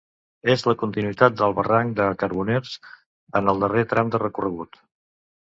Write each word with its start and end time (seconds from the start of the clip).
És 0.51 0.61
la 0.69 0.73
continuïtat 0.83 1.35
del 1.41 1.53
barranc 1.59 1.93
de 1.99 2.07
Carboners, 2.23 2.73
en 3.41 3.53
el 3.55 3.63
darrer 3.67 3.85
tram 3.93 4.13
de 4.17 4.25
recorregut. 4.27 4.83